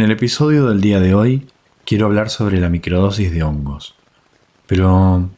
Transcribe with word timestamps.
En 0.00 0.06
el 0.06 0.12
episodio 0.12 0.66
del 0.66 0.80
día 0.80 0.98
de 0.98 1.12
hoy 1.12 1.46
quiero 1.84 2.06
hablar 2.06 2.30
sobre 2.30 2.58
la 2.58 2.70
microdosis 2.70 3.30
de 3.32 3.42
hongos, 3.42 3.96
pero 4.66 5.28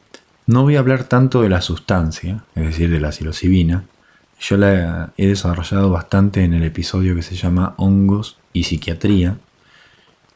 no 0.46 0.62
voy 0.62 0.76
a 0.76 0.78
hablar 0.78 1.02
tanto 1.02 1.42
de 1.42 1.48
la 1.48 1.60
sustancia, 1.60 2.44
es 2.54 2.66
decir, 2.66 2.88
de 2.88 3.00
la 3.00 3.10
psilocibina. 3.10 3.86
Yo 4.38 4.56
la 4.56 5.14
he 5.16 5.26
desarrollado 5.26 5.90
bastante 5.90 6.44
en 6.44 6.54
el 6.54 6.62
episodio 6.62 7.16
que 7.16 7.22
se 7.22 7.34
llama 7.34 7.74
Hongos 7.76 8.38
y 8.52 8.62
Psiquiatría, 8.62 9.36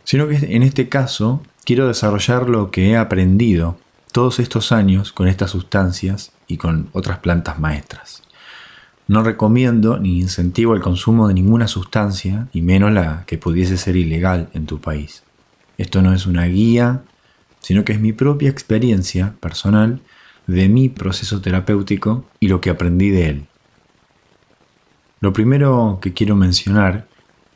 sino 0.02 0.26
que 0.26 0.34
en 0.34 0.64
este 0.64 0.88
caso 0.88 1.44
quiero 1.64 1.86
desarrollar 1.86 2.48
lo 2.48 2.72
que 2.72 2.90
he 2.90 2.96
aprendido 2.96 3.78
todos 4.10 4.40
estos 4.40 4.72
años 4.72 5.12
con 5.12 5.28
estas 5.28 5.52
sustancias 5.52 6.32
y 6.48 6.56
con 6.56 6.88
otras 6.94 7.20
plantas 7.20 7.60
maestras. 7.60 8.24
No 9.08 9.22
recomiendo 9.22 9.98
ni 9.98 10.20
incentivo 10.20 10.74
el 10.74 10.80
consumo 10.80 11.28
de 11.28 11.34
ninguna 11.34 11.68
sustancia, 11.68 12.48
y 12.52 12.62
menos 12.62 12.92
la 12.92 13.24
que 13.26 13.38
pudiese 13.38 13.76
ser 13.76 13.96
ilegal 13.96 14.48
en 14.52 14.66
tu 14.66 14.80
país. 14.80 15.22
Esto 15.78 16.02
no 16.02 16.12
es 16.12 16.26
una 16.26 16.46
guía, 16.46 17.02
sino 17.60 17.84
que 17.84 17.92
es 17.92 18.00
mi 18.00 18.12
propia 18.12 18.50
experiencia 18.50 19.34
personal 19.40 20.00
de 20.46 20.68
mi 20.68 20.88
proceso 20.88 21.40
terapéutico 21.40 22.24
y 22.40 22.48
lo 22.48 22.60
que 22.60 22.70
aprendí 22.70 23.10
de 23.10 23.28
él. 23.28 23.46
Lo 25.20 25.32
primero 25.32 25.98
que 26.00 26.12
quiero 26.12 26.36
mencionar 26.36 27.06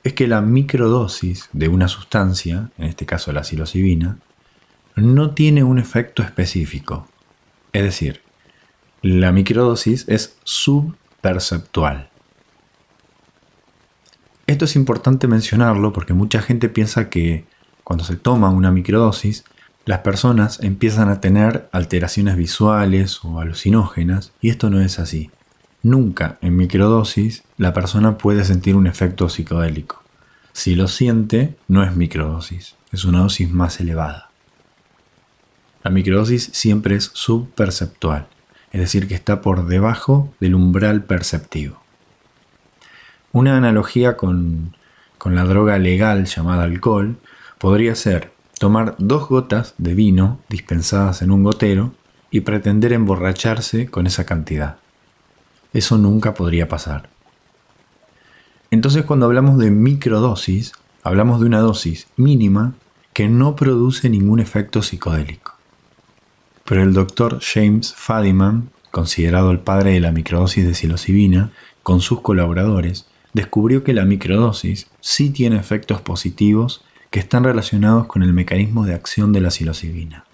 es 0.03 0.15
que 0.15 0.27
la 0.27 0.41
microdosis 0.41 1.49
de 1.53 1.69
una 1.69 1.89
sustancia, 1.89 2.71
en 2.79 2.87
este 2.87 3.07
caso 3.07 3.33
la 3.33 3.45
psilocibina, 3.45 4.19
no 4.97 5.31
tiene 5.33 5.63
un 5.63 5.79
efecto 5.79 6.23
específico. 6.23 7.07
Es 7.73 7.83
decir, 7.83 8.23
la 9.03 9.33
microdosis 9.33 10.07
es 10.09 10.37
sub 10.43 10.95
perceptual. 11.21 12.09
Esto 14.47 14.65
es 14.65 14.75
importante 14.75 15.29
mencionarlo 15.29 15.93
porque 15.93 16.13
mucha 16.13 16.43
gente 16.43 16.69
piensa 16.69 17.09
que 17.09 17.45
cuando 17.85 18.05
se 18.05 18.17
toma 18.17 18.51
una 18.51 18.71
microdosis, 18.71 19.45
las 19.85 20.01
personas 20.01 20.61
empiezan 20.63 21.09
a 21.09 21.21
tener 21.21 21.69
alteraciones 21.73 22.37
visuales 22.37 23.25
o 23.25 23.41
alucinógenas 23.41 24.33
y 24.41 24.51
esto 24.51 24.69
no 24.71 24.81
es 24.81 24.99
así. 24.99 25.31
Nunca 25.83 26.39
en 26.43 26.57
microdosis 26.57 27.45
la 27.57 27.73
persona 27.73 28.19
puede 28.19 28.45
sentir 28.45 28.77
un 28.77 28.87
efecto 28.87 29.29
psicodélico. 29.29 30.03
Si 30.53 30.75
lo 30.75 30.89
siente, 30.89 31.57
no 31.69 31.85
es 31.85 31.95
microdosis, 31.95 32.75
es 32.93 33.05
una 33.05 33.21
dosis 33.21 33.51
más 33.51 33.81
elevada. 33.81 34.31
La 35.83 35.91
microdosis 35.91 36.51
siempre 36.53 36.97
es 36.97 37.11
subperceptual 37.15 38.27
es 38.73 38.81
decir, 38.81 39.09
que 39.09 39.15
está 39.15 39.41
por 39.41 39.67
debajo 39.67 40.33
del 40.41 40.55
umbral 40.55 41.05
perceptivo. 41.05 41.81
Una 43.33 43.57
analogía 43.57 44.17
con, 44.17 44.77
la 45.25 45.45
droga 45.45 45.79
legal 45.79 46.25
llamada 46.25 46.65
alcohol 46.65 47.17
podría 47.59 47.95
ser 47.95 48.33
tomar 48.59 48.95
dos 48.99 49.29
gotas 49.29 49.75
de 49.79 49.95
vino 49.95 50.41
dispensadas 50.49 51.23
en 51.23 51.31
un 51.31 51.45
gotero 51.45 51.93
y 52.31 52.41
pretender 52.41 52.93
emborracharse 52.93 53.89
con 53.89 54.07
esa 54.07 54.25
cantidad. 54.25 54.77
Eso 55.73 55.99
nunca 55.99 56.35
podría 56.35 56.69
pasar. 56.69 57.09
Entonces 58.71 59.05
cuando 59.05 59.27
hablamos 59.27 59.59
de 59.59 59.71
microdosis, 59.71 60.73
hablamos 61.03 61.41
de 61.41 61.47
una 61.47 61.61
dosis 61.61 62.09
mínima 62.17 62.75
que 63.13 63.29
no 63.29 63.57
produce 63.57 64.09
ningún 64.09 64.41
efecto 64.41 64.83
psicodélico. 64.83 65.60
Pero 66.71 66.85
el 66.85 66.93
doctor 66.93 67.41
James 67.43 67.93
Fadiman, 67.97 68.71
considerado 68.93 69.51
el 69.51 69.59
padre 69.59 69.91
de 69.91 69.99
la 69.99 70.13
microdosis 70.13 70.65
de 70.65 70.75
psilocibina, 70.75 71.51
con 71.83 72.01
sus 72.01 72.21
colaboradores, 72.21 73.09
descubrió 73.33 73.83
que 73.83 73.93
la 73.93 74.05
microdosis 74.05 74.89
sí 75.01 75.31
tiene 75.31 75.57
efectos 75.57 76.01
positivos 76.01 76.85
que 77.11 77.19
están 77.19 77.43
relacionados 77.43 78.07
con 78.07 78.23
el 78.23 78.33
mecanismo 78.33 78.87
de 78.87 78.95
acción 78.95 79.33
de 79.33 79.41
la 79.41 79.51
psilocibina. 79.51 80.27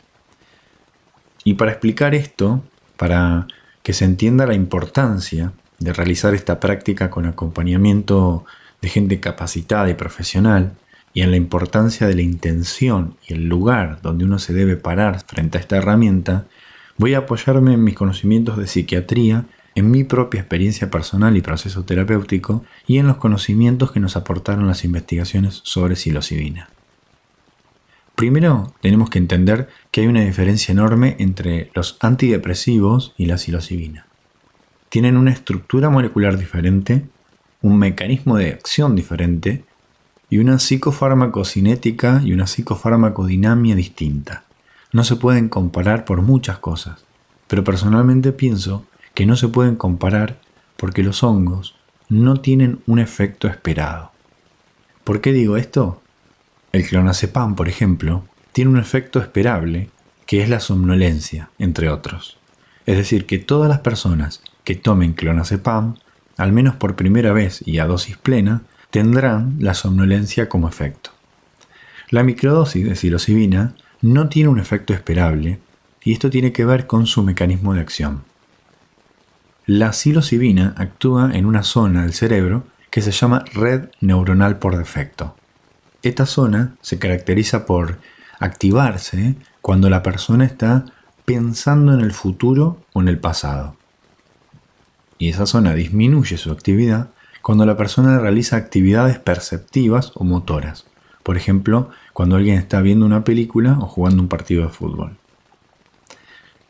Y 1.42 1.54
para 1.54 1.70
explicar 1.70 2.14
esto, 2.14 2.62
para 2.98 3.46
que 3.82 3.94
se 3.94 4.04
entienda 4.04 4.44
la 4.44 4.52
importancia 4.52 5.54
de 5.78 5.94
realizar 5.94 6.34
esta 6.34 6.60
práctica 6.60 7.08
con 7.08 7.24
acompañamiento 7.24 8.44
de 8.82 8.90
gente 8.90 9.20
capacitada 9.20 9.88
y 9.88 9.94
profesional, 9.94 10.74
y 11.16 11.22
en 11.22 11.30
la 11.30 11.38
importancia 11.38 12.06
de 12.06 12.14
la 12.14 12.20
intención 12.20 13.16
y 13.26 13.32
el 13.32 13.48
lugar 13.48 14.02
donde 14.02 14.26
uno 14.26 14.38
se 14.38 14.52
debe 14.52 14.76
parar 14.76 15.24
frente 15.26 15.56
a 15.56 15.62
esta 15.62 15.78
herramienta, 15.78 16.44
voy 16.98 17.14
a 17.14 17.20
apoyarme 17.20 17.72
en 17.72 17.82
mis 17.82 17.94
conocimientos 17.94 18.58
de 18.58 18.66
psiquiatría, 18.66 19.46
en 19.74 19.90
mi 19.90 20.04
propia 20.04 20.40
experiencia 20.40 20.90
personal 20.90 21.34
y 21.34 21.40
proceso 21.40 21.84
terapéutico 21.84 22.66
y 22.86 22.98
en 22.98 23.06
los 23.06 23.16
conocimientos 23.16 23.92
que 23.92 24.00
nos 24.00 24.14
aportaron 24.14 24.66
las 24.66 24.84
investigaciones 24.84 25.62
sobre 25.64 25.96
psilocibina. 25.96 26.68
Primero, 28.14 28.74
tenemos 28.82 29.08
que 29.08 29.18
entender 29.18 29.70
que 29.90 30.02
hay 30.02 30.08
una 30.08 30.22
diferencia 30.22 30.72
enorme 30.72 31.16
entre 31.18 31.70
los 31.74 31.96
antidepresivos 32.00 33.14
y 33.16 33.24
la 33.24 33.38
psilocibina. 33.38 34.06
Tienen 34.90 35.16
una 35.16 35.32
estructura 35.32 35.88
molecular 35.88 36.36
diferente, 36.36 37.06
un 37.62 37.78
mecanismo 37.78 38.36
de 38.36 38.50
acción 38.50 38.94
diferente 38.94 39.64
y 40.28 40.38
una 40.38 40.58
psicofarmacocinética 40.58 42.20
y 42.24 42.32
una 42.32 42.46
psicofarmacodinamia 42.46 43.74
distinta. 43.74 44.44
No 44.92 45.04
se 45.04 45.16
pueden 45.16 45.48
comparar 45.48 46.04
por 46.04 46.22
muchas 46.22 46.58
cosas, 46.58 47.04
pero 47.46 47.64
personalmente 47.64 48.32
pienso 48.32 48.84
que 49.14 49.26
no 49.26 49.36
se 49.36 49.48
pueden 49.48 49.76
comparar 49.76 50.38
porque 50.76 51.02
los 51.02 51.22
hongos 51.22 51.76
no 52.08 52.40
tienen 52.40 52.80
un 52.86 52.98
efecto 52.98 53.48
esperado. 53.48 54.12
¿Por 55.04 55.20
qué 55.20 55.32
digo 55.32 55.56
esto? 55.56 56.02
El 56.72 56.86
clonazepam, 56.86 57.54
por 57.54 57.68
ejemplo, 57.68 58.24
tiene 58.52 58.70
un 58.70 58.78
efecto 58.78 59.20
esperable 59.20 59.90
que 60.26 60.42
es 60.42 60.48
la 60.48 60.60
somnolencia, 60.60 61.50
entre 61.58 61.88
otros. 61.88 62.38
Es 62.84 62.96
decir, 62.96 63.26
que 63.26 63.38
todas 63.38 63.68
las 63.68 63.80
personas 63.80 64.42
que 64.64 64.74
tomen 64.74 65.12
clonazepam, 65.12 65.94
al 66.36 66.52
menos 66.52 66.74
por 66.76 66.96
primera 66.96 67.32
vez 67.32 67.62
y 67.66 67.78
a 67.78 67.86
dosis 67.86 68.16
plena, 68.16 68.62
tendrán 68.96 69.56
la 69.60 69.74
somnolencia 69.74 70.48
como 70.48 70.70
efecto. 70.70 71.10
La 72.08 72.22
microdosis 72.22 72.82
de 72.82 72.96
psilocibina 72.96 73.74
no 74.00 74.30
tiene 74.30 74.48
un 74.48 74.58
efecto 74.58 74.94
esperable 74.94 75.60
y 76.02 76.14
esto 76.14 76.30
tiene 76.30 76.50
que 76.50 76.64
ver 76.64 76.86
con 76.86 77.06
su 77.06 77.22
mecanismo 77.22 77.74
de 77.74 77.82
acción. 77.82 78.24
La 79.66 79.92
psilocibina 79.92 80.72
actúa 80.78 81.30
en 81.34 81.44
una 81.44 81.62
zona 81.62 82.04
del 82.04 82.14
cerebro 82.14 82.64
que 82.88 83.02
se 83.02 83.10
llama 83.10 83.44
red 83.52 83.90
neuronal 84.00 84.58
por 84.58 84.78
defecto. 84.78 85.36
Esta 86.02 86.24
zona 86.24 86.76
se 86.80 86.98
caracteriza 86.98 87.66
por 87.66 87.98
activarse 88.40 89.34
cuando 89.60 89.90
la 89.90 90.02
persona 90.02 90.46
está 90.46 90.86
pensando 91.26 91.92
en 91.92 92.00
el 92.00 92.12
futuro 92.12 92.80
o 92.94 93.02
en 93.02 93.08
el 93.08 93.18
pasado. 93.18 93.76
Y 95.18 95.28
esa 95.28 95.44
zona 95.44 95.74
disminuye 95.74 96.38
su 96.38 96.50
actividad 96.50 97.10
cuando 97.46 97.64
la 97.64 97.76
persona 97.76 98.18
realiza 98.18 98.56
actividades 98.56 99.20
perceptivas 99.20 100.10
o 100.16 100.24
motoras. 100.24 100.84
Por 101.22 101.36
ejemplo, 101.36 101.90
cuando 102.12 102.34
alguien 102.34 102.58
está 102.58 102.80
viendo 102.80 103.06
una 103.06 103.22
película 103.22 103.78
o 103.80 103.86
jugando 103.86 104.20
un 104.20 104.26
partido 104.26 104.64
de 104.64 104.70
fútbol. 104.70 105.16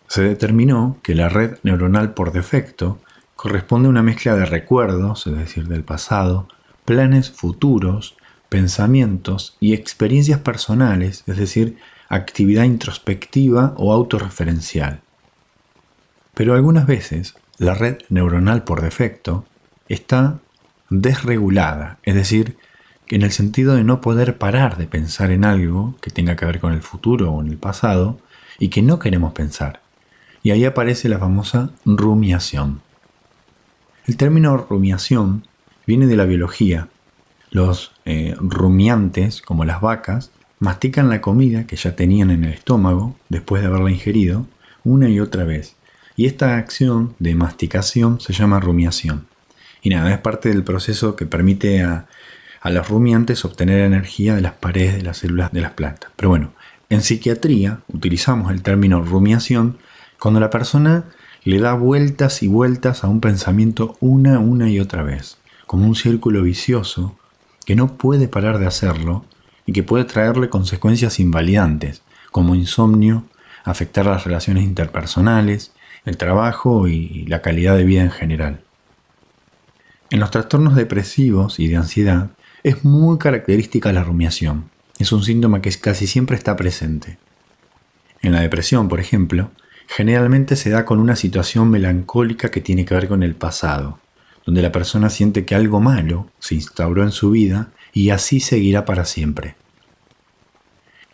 Se 0.07 0.23
determinó 0.23 0.99
que 1.03 1.15
la 1.15 1.31
red 1.31 1.57
neuronal 1.63 2.13
por 2.13 2.31
defecto 2.31 2.99
corresponde 3.37 3.87
a 3.87 3.91
una 3.91 4.03
mezcla 4.03 4.37
de 4.37 4.45
recuerdos, 4.45 5.27
es 5.27 5.39
decir, 5.39 5.67
del 5.67 5.83
pasado, 5.83 6.47
planes 6.85 7.31
futuros, 7.31 8.19
pensamientos 8.51 9.57
y 9.61 9.73
experiencias 9.73 10.41
personales, 10.41 11.25
es 11.27 11.39
decir, 11.39 11.79
actividad 12.11 12.65
introspectiva 12.65 13.73
o 13.79 13.95
autorreferencial. 13.95 15.01
Pero 16.35 16.53
algunas 16.53 16.87
veces 16.87 17.35
la 17.57 17.73
red 17.73 17.97
neuronal 18.11 18.65
por 18.65 18.83
defecto 18.83 19.47
está 19.89 20.41
desregulada, 20.91 21.99
es 22.03 22.15
decir, 22.15 22.57
en 23.09 23.23
el 23.23 23.33
sentido 23.33 23.75
de 23.75 23.85
no 23.85 24.01
poder 24.01 24.39
parar 24.39 24.77
de 24.77 24.87
pensar 24.87 25.31
en 25.31 25.45
algo 25.45 25.97
que 26.01 26.11
tenga 26.11 26.37
que 26.37 26.47
ver 26.47 26.61
con 26.61 26.73
el 26.73 26.83
futuro 26.83 27.33
o 27.33 27.41
en 27.41 27.49
el 27.49 27.57
pasado 27.57 28.19
y 28.59 28.69
que 28.69 28.83
no 28.83 28.99
queremos 28.99 29.33
pensar. 29.33 29.81
Y 30.43 30.51
ahí 30.51 30.65
aparece 30.65 31.09
la 31.09 31.19
famosa 31.19 31.71
rumiación. 31.85 32.81
El 34.07 34.17
término 34.17 34.57
rumiación 34.57 35.47
viene 35.87 36.07
de 36.07 36.17
la 36.17 36.25
biología. 36.25 36.89
Los 37.51 37.93
eh, 38.05 38.35
rumiantes, 38.39 39.43
como 39.43 39.65
las 39.65 39.81
vacas, 39.81 40.31
mastican 40.59 41.09
la 41.09 41.21
comida 41.21 41.67
que 41.67 41.77
ya 41.77 41.97
tenían 41.97 42.31
en 42.31 42.45
el 42.45 42.53
estómago 42.53 43.17
después 43.29 43.63
de 43.63 43.69
haberla 43.69 43.91
ingerido 43.91 44.47
una 44.85 45.09
y 45.09 45.21
otra 45.21 45.45
vez. 45.45 45.77
Y 46.17 46.27
esta 46.27 46.57
acción 46.57 47.15
de 47.19 47.35
masticación 47.35 48.21
se 48.21 48.33
llama 48.33 48.61
rumiación. 48.61 49.27
Y 49.87 49.89
nada, 49.89 50.11
es 50.11 50.19
parte 50.19 50.49
del 50.49 50.65
proceso 50.65 51.15
que 51.15 51.27
permite 51.27 51.81
a, 51.85 52.09
los 52.65 52.89
rumiantes 52.89 53.45
obtener 53.45 53.85
energía 53.85 54.35
de 54.35 54.41
las 54.41 54.55
paredes 54.55 54.97
de 54.97 55.03
las 55.03 55.19
células 55.19 55.53
de 55.53 55.61
las 55.61 55.75
plantas. 55.75 56.11
Pero 56.17 56.29
bueno, 56.29 56.51
en 56.91 57.03
psiquiatría 57.03 57.83
utilizamos 57.87 58.51
el 58.51 58.63
término 58.63 59.01
rumiación 59.03 59.79
cuando 60.19 60.41
la 60.41 60.51
persona 60.51 61.05
le 61.45 61.61
da 61.61 61.75
vueltas 61.75 62.43
y 62.43 62.49
vueltas 62.49 63.05
a 63.05 63.07
un 63.07 63.21
pensamiento 63.21 63.97
una, 64.01 64.41
una 64.41 64.69
y 64.69 64.81
otra 64.81 65.05
vez, 65.05 65.39
como 65.69 65.87
un 65.87 65.95
círculo 65.95 66.43
vicioso 66.43 67.17
que 67.65 67.77
no 67.77 67.97
puede 67.97 68.27
parar 68.27 68.59
de 68.59 68.67
hacerlo 68.67 69.25
y 69.67 69.73
que 69.73 69.85
puede 69.85 70.03
traerle 70.03 70.49
consecuencias 70.49 71.21
invalidantes, 71.21 72.03
como 72.33 72.57
insomnio, 72.57 73.23
afectar 73.63 74.07
las 74.07 74.25
relaciones 74.25 74.65
interpersonales, 74.65 75.71
el 76.05 76.17
trabajo 76.17 76.89
y 76.89 77.25
la 77.27 77.41
calidad 77.41 77.77
de 77.77 77.85
vida 77.85 78.03
en 78.03 78.11
general. 78.11 78.66
En 80.11 80.21
los 80.21 80.31
trastornos 80.31 80.77
depresivos 80.77 81.59
y 81.59 81.67
de 81.67 81.77
ansiedad 81.77 82.31
es 82.63 82.85
muy 82.85 83.19
característica 83.19 83.93
la 83.93 84.05
rumiación. 84.05 84.71
Es 84.99 85.11
un 85.11 85.25
síntoma 85.25 85.61
que 85.61 85.71
casi 85.73 86.07
siempre 86.07 86.37
está 86.37 86.55
presente. 86.55 87.19
En 88.23 88.33
la 88.33 88.41
depresión, 88.41 88.89
por 88.89 89.01
ejemplo, 89.01 89.51
generalmente 89.89 90.55
se 90.55 90.71
da 90.71 90.85
con 90.85 91.01
una 91.01 91.17
situación 91.17 91.71
melancólica 91.71 92.51
que 92.51 92.61
tiene 92.61 92.85
que 92.85 92.95
ver 92.95 93.09
con 93.09 93.25
el 93.25 93.35
pasado, 93.35 93.99
donde 94.45 94.63
la 94.63 94.73
persona 94.73 95.11
siente 95.11 95.45
que 95.45 95.57
algo 95.57 95.81
malo 95.81 96.31
se 96.39 96.55
instauró 96.55 97.03
en 97.03 97.13
su 97.13 97.33
vida 97.33 97.71
y 97.93 98.11
así 98.11 98.39
seguirá 98.39 98.85
para 98.85 99.05
siempre. 99.05 99.57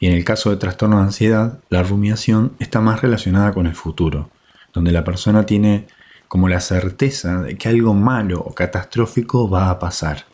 Y 0.01 0.07
en 0.07 0.13
el 0.13 0.25
caso 0.25 0.51
de 0.51 0.57
trastorno 0.57 0.99
de 0.99 1.05
ansiedad, 1.05 1.61
la 1.71 1.83
rumiación 1.83 2.53
está 2.59 2.81
más 2.81 3.01
relacionada 3.01 3.53
con 3.53 3.67
el 3.67 3.75
futuro, 3.75 4.31
donde 4.75 4.93
la 4.93 5.05
persona 5.05 5.47
tiene 5.47 5.87
como 6.33 6.49
la 6.49 6.61
certeza 6.61 7.43
de 7.43 7.59
que 7.59 7.69
algo 7.69 7.93
malo 7.93 8.41
o 8.41 8.55
catastrófico 8.55 9.51
va 9.51 9.69
a 9.69 9.79
pasar. 9.79 10.25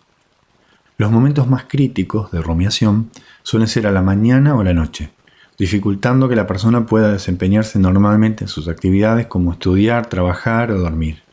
Los 0.97 1.11
momentos 1.11 1.49
más 1.49 1.65
críticos 1.65 2.31
de 2.31 2.41
rumiación 2.41 3.11
suelen 3.43 3.67
ser 3.67 3.85
a 3.85 3.91
la 3.91 4.01
mañana 4.01 4.55
o 4.55 4.61
a 4.61 4.65
la 4.65 4.75
noche, 4.75 5.11
dificultando 5.59 6.29
que 6.29 6.37
la 6.37 6.47
persona 6.47 6.87
pueda 6.87 7.11
desempeñarse 7.11 7.81
normalmente 7.81 8.45
en 8.45 8.49
sus 8.49 8.69
actividades 8.69 9.27
como 9.27 9.51
estudiar, 9.51 10.07
trabajar 10.07 10.71
o 10.71 10.79
dormir. 10.79 11.25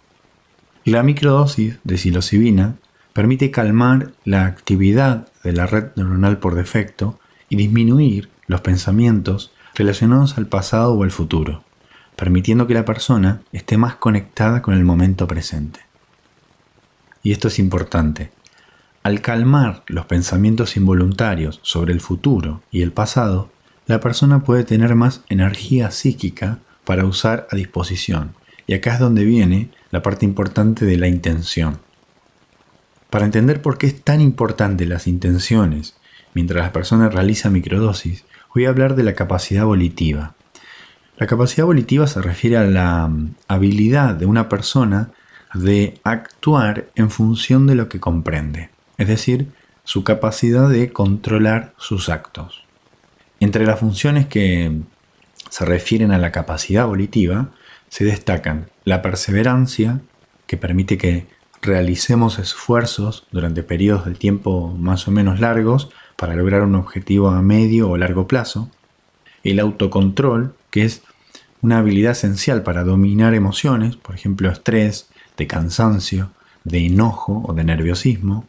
La 0.83 1.03
microdosis 1.03 1.77
de 1.83 2.00
psilocibina 2.00 2.73
permite 3.13 3.51
calmar 3.51 4.13
la 4.23 4.47
actividad 4.47 5.27
de 5.44 5.53
la 5.53 5.68
red 5.68 5.89
neuronal 5.95 6.39
por 6.39 6.56
defecto 6.56 7.19
y 7.50 7.56
disminuir 7.56 8.31
los 8.47 8.61
pensamientos 8.61 9.51
relacionados 9.75 10.39
al 10.39 10.47
pasado 10.47 10.95
o 10.95 11.03
al 11.03 11.11
futuro 11.11 11.64
permitiendo 12.15 12.67
que 12.67 12.73
la 12.73 12.85
persona 12.85 13.41
esté 13.51 13.77
más 13.77 13.95
conectada 13.95 14.62
con 14.62 14.73
el 14.73 14.83
momento 14.83 15.27
presente. 15.27 15.81
Y 17.23 17.31
esto 17.31 17.47
es 17.47 17.59
importante. 17.59 18.31
Al 19.03 19.21
calmar 19.21 19.83
los 19.88 20.06
pensamientos 20.06 20.77
involuntarios 20.77 21.59
sobre 21.63 21.94
el 21.94 22.01
futuro 22.01 22.62
y 22.71 22.81
el 22.81 22.91
pasado, 22.91 23.50
la 23.88 24.00
persona 24.00 24.44
puede 24.44 24.63
tener 24.63 24.95
más 24.95 25.23
energía 25.29 25.91
psíquica 25.91 26.59
para 26.85 27.06
usar 27.06 27.47
a 27.51 27.56
disposición. 27.56 28.33
Y 28.68 28.73
acá 28.73 28.94
es 28.94 29.00
donde 29.00 29.25
viene 29.25 29.69
la 29.91 30.01
parte 30.01 30.25
importante 30.25 30.85
de 30.85 30.97
la 30.97 31.07
intención. 31.07 31.79
Para 33.09 33.25
entender 33.25 33.61
por 33.61 33.77
qué 33.77 33.88
es 33.88 34.01
tan 34.01 34.21
importante 34.21 34.85
las 34.85 35.07
intenciones 35.07 35.95
mientras 36.33 36.63
la 36.63 36.73
persona 36.73 37.09
realiza 37.09 37.50
microdosis, 37.50 38.25
voy 38.53 38.65
a 38.65 38.69
hablar 38.69 38.95
de 38.95 39.03
la 39.03 39.13
capacidad 39.13 39.65
volitiva. 39.65 40.34
La 41.17 41.27
capacidad 41.27 41.65
volitiva 41.65 42.07
se 42.07 42.21
refiere 42.21 42.57
a 42.57 42.65
la 42.65 43.07
mm, 43.07 43.35
habilidad 43.47 44.15
de 44.15 44.25
una 44.25 44.50
persona 44.50 45.12
de 45.53 46.00
actuar 46.03 46.88
en 46.95 47.09
función 47.09 47.67
de 47.67 47.75
lo 47.75 47.88
que 47.88 48.01
comprende, 48.01 48.69
es 48.97 49.07
decir, 49.07 49.47
su 49.85 50.03
capacidad 50.03 50.67
de 50.67 50.91
controlar 50.91 51.73
sus 51.77 52.09
actos. 52.09 52.65
Entre 53.39 53.65
las 53.65 53.79
funciones 53.79 54.27
que 54.27 54.81
se 55.50 55.65
refieren 55.65 56.12
a 56.12 56.17
la 56.17 56.31
capacidad 56.31 56.85
volitiva 56.85 57.51
se 57.88 58.03
destacan 58.03 58.69
la 58.83 59.01
perseverancia, 59.01 60.01
que 60.47 60.57
permite 60.57 60.97
que 60.97 61.27
realicemos 61.61 62.39
esfuerzos 62.39 63.25
durante 63.31 63.63
periodos 63.63 64.06
de 64.06 64.15
tiempo 64.15 64.75
más 64.77 65.07
o 65.07 65.11
menos 65.11 65.39
largos 65.39 65.89
para 66.18 66.35
lograr 66.35 66.61
un 66.63 66.75
objetivo 66.75 67.29
a 67.29 67.41
medio 67.41 67.89
o 67.89 67.97
largo 67.97 68.27
plazo, 68.27 68.69
el 69.44 69.59
autocontrol, 69.59 70.56
que 70.75 70.83
es 70.83 71.04
una 71.62 71.77
habilidad 71.77 72.12
esencial 72.12 72.62
para 72.62 72.83
dominar 72.83 73.33
emociones, 73.33 73.95
por 73.95 74.13
ejemplo, 74.13 74.51
estrés, 74.51 75.07
de 75.38 75.48
cansancio, 75.48 76.31
de 76.66 76.86
enojo 76.86 77.44
o 77.48 77.54
de 77.54 77.63
nerviosismo. 77.63 78.44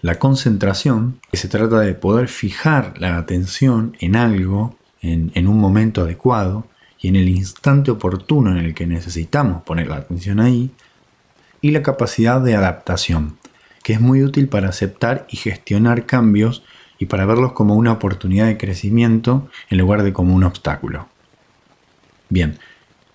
La 0.00 0.18
concentración, 0.18 1.20
que 1.30 1.36
se 1.36 1.46
trata 1.46 1.78
de 1.78 1.94
poder 1.94 2.26
fijar 2.26 2.94
la 2.98 3.18
atención 3.18 3.96
en 4.00 4.16
algo 4.16 4.76
en, 5.00 5.30
en, 5.36 5.46
un 5.46 5.60
momento 5.60 6.00
adecuado 6.00 6.66
y 6.98 7.06
en 7.06 7.14
el 7.14 7.28
instante 7.28 7.92
oportuno 7.92 8.50
en 8.50 8.64
el 8.64 8.74
que 8.74 8.88
necesitamos 8.88 9.62
poner 9.62 9.86
la 9.86 9.98
atención 9.98 10.40
ahí. 10.40 10.72
Y 11.60 11.70
la 11.70 11.84
capacidad 11.84 12.40
de 12.40 12.56
adaptación, 12.56 13.38
que 13.84 13.92
es 13.92 14.00
muy 14.00 14.24
útil 14.24 14.48
para 14.48 14.70
aceptar 14.70 15.24
y 15.30 15.36
gestionar 15.36 16.04
cambios 16.04 16.64
y 16.98 17.06
para 17.06 17.26
verlos 17.26 17.52
como 17.52 17.76
una 17.76 17.92
oportunidad 17.92 18.46
de 18.46 18.58
crecimiento 18.58 19.48
en 19.70 19.78
lugar 19.78 20.02
de 20.02 20.12
como 20.12 20.34
un 20.34 20.42
obstáculo. 20.42 21.13
Bien, 22.28 22.58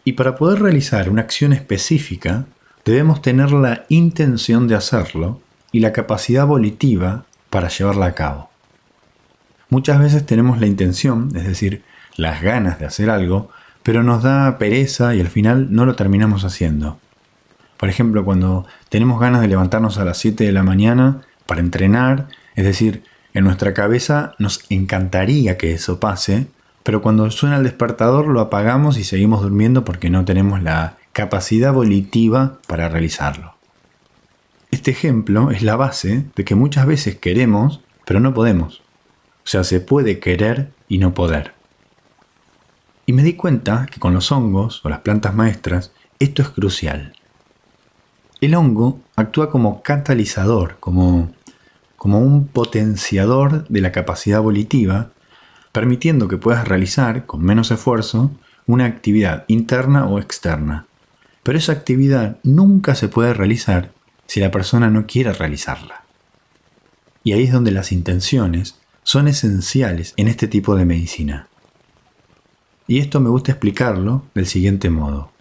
y 0.03 0.13
para 0.13 0.35
poder 0.35 0.61
realizar 0.61 1.09
una 1.09 1.21
acción 1.21 1.53
específica, 1.53 2.45
debemos 2.85 3.21
tener 3.21 3.51
la 3.51 3.85
intención 3.89 4.67
de 4.67 4.75
hacerlo 4.75 5.41
y 5.71 5.79
la 5.79 5.93
capacidad 5.93 6.45
volitiva 6.45 7.25
para 7.49 7.69
llevarla 7.69 8.07
a 8.07 8.15
cabo. 8.15 8.49
Muchas 9.69 9.99
veces 9.99 10.25
tenemos 10.25 10.59
la 10.59 10.65
intención, 10.65 11.31
es 11.35 11.45
decir, 11.45 11.83
las 12.15 12.41
ganas 12.41 12.79
de 12.79 12.85
hacer 12.85 13.09
algo, 13.09 13.49
pero 13.83 14.03
nos 14.03 14.23
da 14.23 14.57
pereza 14.57 15.13
y 15.15 15.21
al 15.21 15.27
final 15.27 15.67
no 15.71 15.85
lo 15.85 15.95
terminamos 15.95 16.43
haciendo. 16.43 16.99
Por 17.77 17.89
ejemplo, 17.89 18.25
cuando 18.25 18.65
tenemos 18.89 19.19
ganas 19.19 19.41
de 19.41 19.47
levantarnos 19.47 19.97
a 19.97 20.05
las 20.05 20.17
7 20.17 20.43
de 20.43 20.51
la 20.51 20.63
mañana 20.63 21.21
para 21.45 21.61
entrenar, 21.61 22.27
es 22.55 22.65
decir, 22.65 23.03
en 23.33 23.43
nuestra 23.43 23.73
cabeza 23.73 24.33
nos 24.37 24.65
encantaría 24.69 25.57
que 25.57 25.71
eso 25.71 25.99
pase, 25.99 26.47
pero 26.83 27.01
cuando 27.01 27.29
suena 27.31 27.57
el 27.57 27.63
despertador 27.63 28.27
lo 28.27 28.41
apagamos 28.41 28.97
y 28.97 29.03
seguimos 29.03 29.41
durmiendo 29.41 29.85
porque 29.85 30.09
no 30.09 30.25
tenemos 30.25 30.61
la 30.61 30.97
capacidad 31.13 31.73
volitiva 31.73 32.59
para 32.67 32.89
realizarlo. 32.89 33.55
Este 34.71 34.91
ejemplo 34.91 35.51
es 35.51 35.63
la 35.63 35.75
base 35.75 36.25
de 36.35 36.45
que 36.45 36.55
muchas 36.55 36.85
veces 36.85 37.15
queremos, 37.17 37.81
pero 38.05 38.19
no 38.19 38.33
podemos. 38.33 38.81
O 39.43 39.47
sea, 39.51 39.63
se 39.63 39.79
puede 39.79 40.19
querer 40.19 40.71
y 40.87 40.99
no 40.99 41.13
poder. 41.13 41.53
Y 43.05 43.13
me 43.13 43.23
di 43.23 43.33
cuenta 43.33 43.87
que 43.91 43.99
con 43.99 44.13
los 44.13 44.31
hongos 44.31 44.85
o 44.85 44.89
las 44.89 44.99
plantas 44.99 45.33
maestras 45.33 45.91
esto 46.19 46.41
es 46.43 46.49
crucial. 46.49 47.13
El 48.41 48.55
hongo 48.55 48.99
actúa 49.15 49.49
como 49.49 49.81
catalizador, 49.81 50.77
como, 50.79 51.31
como 51.97 52.19
un 52.19 52.47
potenciador 52.47 53.67
de 53.67 53.81
la 53.81 53.91
capacidad 53.91 54.41
volitiva 54.41 55.09
permitiendo 55.71 56.27
que 56.27 56.37
puedas 56.37 56.67
realizar, 56.67 57.25
con 57.25 57.43
menos 57.43 57.71
esfuerzo, 57.71 58.31
una 58.65 58.85
actividad 58.85 59.45
interna 59.47 60.05
o 60.07 60.19
externa. 60.19 60.85
Pero 61.43 61.57
esa 61.57 61.71
actividad 61.71 62.37
nunca 62.43 62.95
se 62.95 63.07
puede 63.07 63.33
realizar 63.33 63.91
si 64.27 64.39
la 64.39 64.51
persona 64.51 64.89
no 64.89 65.07
quiere 65.07 65.33
realizarla. 65.33 66.03
Y 67.23 67.33
ahí 67.33 67.43
es 67.43 67.51
donde 67.51 67.71
las 67.71 67.91
intenciones 67.91 68.79
son 69.03 69.27
esenciales 69.27 70.13
en 70.17 70.27
este 70.27 70.47
tipo 70.47 70.75
de 70.75 70.85
medicina. 70.85 71.47
Y 72.87 72.99
esto 72.99 73.19
me 73.19 73.29
gusta 73.29 73.51
explicarlo 73.51 74.23
del 74.33 74.47
siguiente 74.47 74.89
modo. 74.89 75.31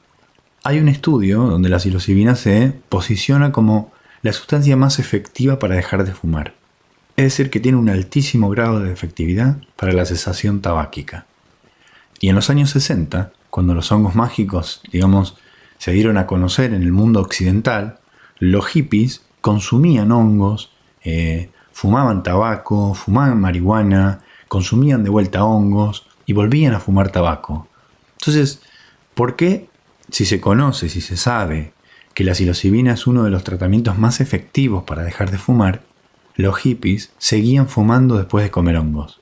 Hay 0.64 0.78
un 0.78 0.88
estudio 0.88 1.42
donde 1.42 1.68
la 1.68 1.78
psilocibina 1.78 2.34
se 2.34 2.74
posiciona 2.88 3.52
como 3.52 3.92
la 4.22 4.32
sustancia 4.32 4.76
más 4.76 4.98
efectiva 4.98 5.58
para 5.58 5.76
dejar 5.76 6.04
de 6.04 6.12
fumar 6.12 6.57
es 7.18 7.24
decir, 7.24 7.50
que 7.50 7.58
tiene 7.58 7.76
un 7.76 7.88
altísimo 7.88 8.48
grado 8.48 8.78
de 8.78 8.92
efectividad 8.92 9.56
para 9.74 9.92
la 9.92 10.04
cesación 10.04 10.60
tabáquica. 10.62 11.26
Y 12.20 12.28
en 12.28 12.36
los 12.36 12.48
años 12.48 12.70
60, 12.70 13.32
cuando 13.50 13.74
los 13.74 13.90
hongos 13.90 14.14
mágicos, 14.14 14.82
digamos, 14.92 15.36
se 15.78 15.90
dieron 15.90 16.16
a 16.16 16.28
conocer 16.28 16.72
en 16.74 16.82
el 16.84 16.92
mundo 16.92 17.20
occidental, 17.20 17.98
los 18.38 18.66
hippies 18.68 19.22
consumían 19.40 20.12
hongos, 20.12 20.70
eh, 21.02 21.50
fumaban 21.72 22.22
tabaco, 22.22 22.94
fumaban 22.94 23.40
marihuana, 23.40 24.20
consumían 24.46 25.02
de 25.02 25.10
vuelta 25.10 25.42
hongos 25.42 26.06
y 26.24 26.34
volvían 26.34 26.74
a 26.74 26.78
fumar 26.78 27.10
tabaco. 27.10 27.66
Entonces, 28.12 28.62
¿por 29.16 29.34
qué 29.34 29.68
si 30.08 30.24
se 30.24 30.40
conoce, 30.40 30.88
si 30.88 31.00
se 31.00 31.16
sabe 31.16 31.72
que 32.14 32.22
la 32.22 32.36
psilocibina 32.36 32.92
es 32.92 33.08
uno 33.08 33.24
de 33.24 33.30
los 33.30 33.42
tratamientos 33.42 33.98
más 33.98 34.20
efectivos 34.20 34.84
para 34.84 35.02
dejar 35.02 35.32
de 35.32 35.38
fumar, 35.38 35.82
los 36.38 36.56
hippies 36.56 37.12
seguían 37.18 37.68
fumando 37.68 38.16
después 38.16 38.44
de 38.44 38.52
comer 38.52 38.76
hongos. 38.76 39.20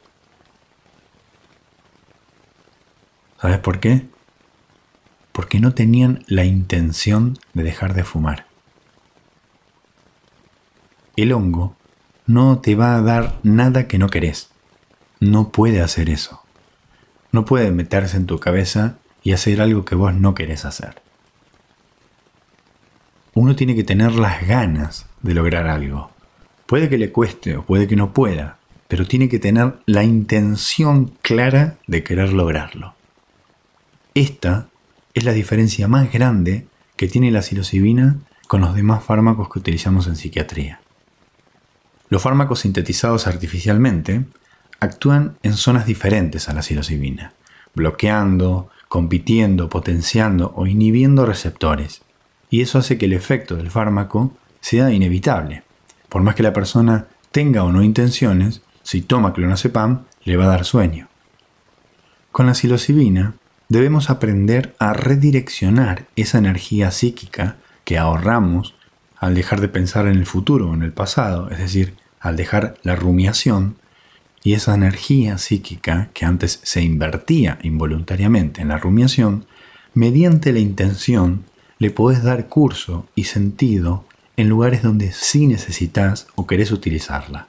¿Sabes 3.40 3.58
por 3.58 3.80
qué? 3.80 4.06
Porque 5.32 5.58
no 5.58 5.72
tenían 5.72 6.24
la 6.26 6.44
intención 6.44 7.38
de 7.54 7.62
dejar 7.62 7.94
de 7.94 8.04
fumar. 8.04 8.46
El 11.16 11.32
hongo 11.32 11.74
no 12.26 12.58
te 12.58 12.74
va 12.74 12.96
a 12.96 13.00
dar 13.00 13.38
nada 13.42 13.88
que 13.88 13.96
no 13.98 14.08
querés. 14.08 14.50
No 15.18 15.52
puede 15.52 15.80
hacer 15.80 16.10
eso. 16.10 16.42
No 17.32 17.46
puede 17.46 17.70
meterse 17.70 18.18
en 18.18 18.26
tu 18.26 18.38
cabeza 18.38 18.98
y 19.22 19.32
hacer 19.32 19.62
algo 19.62 19.86
que 19.86 19.94
vos 19.94 20.12
no 20.12 20.34
querés 20.34 20.66
hacer. 20.66 21.00
Uno 23.32 23.56
tiene 23.56 23.74
que 23.74 23.84
tener 23.84 24.12
las 24.12 24.46
ganas 24.46 25.06
de 25.22 25.32
lograr 25.32 25.66
algo. 25.66 26.15
Puede 26.66 26.88
que 26.88 26.98
le 26.98 27.12
cueste 27.12 27.56
o 27.56 27.64
puede 27.64 27.86
que 27.86 27.96
no 27.96 28.12
pueda, 28.12 28.58
pero 28.88 29.06
tiene 29.06 29.28
que 29.28 29.38
tener 29.38 29.74
la 29.86 30.04
intención 30.04 31.12
clara 31.22 31.76
de 31.86 32.02
querer 32.02 32.32
lograrlo. 32.32 32.94
Esta 34.14 34.68
es 35.14 35.24
la 35.24 35.32
diferencia 35.32 35.88
más 35.88 36.12
grande 36.12 36.66
que 36.96 37.08
tiene 37.08 37.30
la 37.30 37.42
psilocibina 37.42 38.16
con 38.48 38.60
los 38.60 38.74
demás 38.74 39.04
fármacos 39.04 39.48
que 39.48 39.58
utilizamos 39.58 40.06
en 40.06 40.16
psiquiatría. 40.16 40.80
Los 42.08 42.22
fármacos 42.22 42.60
sintetizados 42.60 43.26
artificialmente 43.26 44.24
actúan 44.80 45.36
en 45.42 45.54
zonas 45.54 45.86
diferentes 45.86 46.48
a 46.48 46.52
la 46.52 46.62
psilocibina, 46.62 47.32
bloqueando, 47.74 48.70
compitiendo, 48.88 49.68
potenciando 49.68 50.52
o 50.56 50.66
inhibiendo 50.66 51.26
receptores, 51.26 52.02
y 52.50 52.60
eso 52.60 52.78
hace 52.78 52.98
que 52.98 53.06
el 53.06 53.12
efecto 53.12 53.56
del 53.56 53.70
fármaco 53.70 54.36
sea 54.60 54.90
inevitable. 54.92 55.65
Por 56.16 56.22
más 56.22 56.34
que 56.34 56.42
la 56.42 56.54
persona 56.54 57.08
tenga 57.30 57.62
o 57.62 57.72
no 57.72 57.82
intenciones, 57.82 58.62
si 58.82 59.02
toma 59.02 59.34
clonazepam 59.34 60.04
le 60.24 60.38
va 60.38 60.44
a 60.44 60.48
dar 60.48 60.64
sueño. 60.64 61.08
Con 62.32 62.46
la 62.46 62.54
psilocibina 62.54 63.34
debemos 63.68 64.08
aprender 64.08 64.74
a 64.78 64.94
redireccionar 64.94 66.06
esa 66.16 66.38
energía 66.38 66.90
psíquica 66.90 67.56
que 67.84 67.98
ahorramos 67.98 68.74
al 69.18 69.34
dejar 69.34 69.60
de 69.60 69.68
pensar 69.68 70.06
en 70.06 70.16
el 70.16 70.24
futuro 70.24 70.70
o 70.70 70.74
en 70.74 70.84
el 70.84 70.92
pasado, 70.92 71.50
es 71.50 71.58
decir, 71.58 71.98
al 72.18 72.36
dejar 72.36 72.78
la 72.82 72.96
rumiación, 72.96 73.76
y 74.42 74.54
esa 74.54 74.74
energía 74.74 75.36
psíquica 75.36 76.08
que 76.14 76.24
antes 76.24 76.60
se 76.62 76.80
invertía 76.80 77.58
involuntariamente 77.62 78.62
en 78.62 78.68
la 78.68 78.78
rumiación, 78.78 79.44
mediante 79.92 80.54
la 80.54 80.60
intención 80.60 81.44
le 81.78 81.90
podés 81.90 82.22
dar 82.22 82.48
curso 82.48 83.06
y 83.14 83.24
sentido 83.24 84.05
en 84.36 84.48
lugares 84.48 84.82
donde 84.82 85.12
sí 85.12 85.46
necesitas 85.46 86.28
o 86.34 86.46
querés 86.46 86.72
utilizarla. 86.72 87.48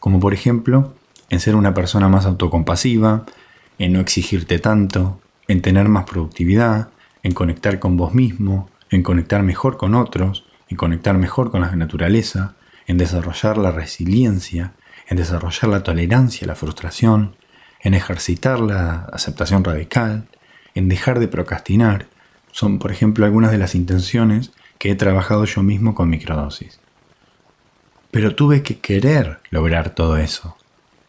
Como 0.00 0.20
por 0.20 0.34
ejemplo, 0.34 0.94
en 1.30 1.40
ser 1.40 1.54
una 1.54 1.74
persona 1.74 2.08
más 2.08 2.26
autocompasiva, 2.26 3.24
en 3.78 3.92
no 3.92 4.00
exigirte 4.00 4.58
tanto, 4.58 5.20
en 5.46 5.62
tener 5.62 5.88
más 5.88 6.04
productividad, 6.04 6.88
en 7.22 7.32
conectar 7.32 7.78
con 7.78 7.96
vos 7.96 8.14
mismo, 8.14 8.68
en 8.90 9.02
conectar 9.02 9.42
mejor 9.42 9.76
con 9.76 9.94
otros, 9.94 10.44
en 10.68 10.76
conectar 10.76 11.16
mejor 11.16 11.50
con 11.50 11.60
la 11.60 11.74
naturaleza, 11.76 12.54
en 12.86 12.98
desarrollar 12.98 13.58
la 13.58 13.70
resiliencia, 13.70 14.72
en 15.08 15.16
desarrollar 15.16 15.70
la 15.70 15.82
tolerancia 15.82 16.44
a 16.44 16.48
la 16.48 16.54
frustración, 16.54 17.36
en 17.80 17.94
ejercitar 17.94 18.60
la 18.60 19.08
aceptación 19.12 19.64
radical, 19.64 20.28
en 20.74 20.88
dejar 20.88 21.18
de 21.20 21.28
procrastinar, 21.28 22.06
son 22.50 22.78
por 22.78 22.90
ejemplo 22.90 23.24
algunas 23.24 23.50
de 23.50 23.58
las 23.58 23.74
intenciones 23.74 24.52
que 24.78 24.90
he 24.90 24.94
trabajado 24.94 25.44
yo 25.44 25.62
mismo 25.62 25.94
con 25.94 26.08
microdosis. 26.08 26.80
Pero 28.10 28.34
tuve 28.34 28.62
que 28.62 28.78
querer 28.78 29.40
lograr 29.50 29.90
todo 29.90 30.16
eso. 30.16 30.56